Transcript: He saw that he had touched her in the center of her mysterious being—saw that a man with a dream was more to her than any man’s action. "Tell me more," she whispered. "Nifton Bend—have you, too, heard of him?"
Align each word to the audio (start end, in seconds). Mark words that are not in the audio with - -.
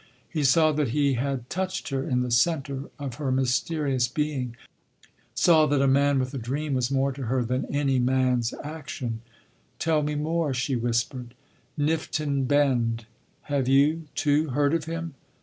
He 0.31 0.43
saw 0.43 0.71
that 0.71 0.87
he 0.97 1.13
had 1.13 1.47
touched 1.47 1.89
her 1.89 2.03
in 2.03 2.23
the 2.23 2.31
center 2.31 2.85
of 2.97 3.13
her 3.17 3.31
mysterious 3.31 4.07
being—saw 4.07 5.67
that 5.67 5.79
a 5.79 5.87
man 5.87 6.17
with 6.17 6.33
a 6.33 6.39
dream 6.39 6.73
was 6.73 6.89
more 6.89 7.11
to 7.11 7.25
her 7.27 7.43
than 7.43 7.65
any 7.67 7.99
man’s 7.99 8.51
action. 8.63 9.21
"Tell 9.77 10.01
me 10.01 10.15
more," 10.15 10.55
she 10.55 10.75
whispered. 10.75 11.35
"Nifton 11.77 12.47
Bend—have 12.47 13.67
you, 13.67 14.07
too, 14.15 14.49
heard 14.49 14.73
of 14.73 14.85
him?" 14.85 15.13